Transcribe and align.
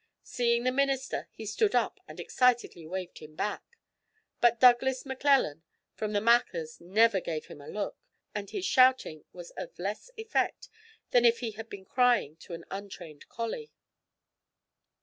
Seeing 0.23 0.63
the 0.63 0.71
minister, 0.71 1.27
he 1.31 1.45
stood 1.45 1.75
up 1.75 1.99
and 2.07 2.19
excitedly 2.19 2.87
waved 2.87 3.19
him 3.19 3.35
back. 3.35 3.61
But 4.39 4.59
Douglas 4.59 5.05
Maclellan 5.05 5.61
from 5.93 6.13
the 6.13 6.19
Machars 6.19 6.81
never 6.83 7.21
gave 7.21 7.45
him 7.45 7.61
a 7.61 7.67
look, 7.67 7.99
and 8.33 8.49
his 8.49 8.65
shouting 8.65 9.25
was 9.31 9.51
of 9.51 9.77
less 9.77 10.09
effect 10.17 10.69
than 11.11 11.23
if 11.23 11.41
he 11.41 11.51
had 11.51 11.69
been 11.69 11.85
crying 11.85 12.35
to 12.37 12.55
an 12.55 12.65
untrained 12.71 13.29
collie. 13.29 13.71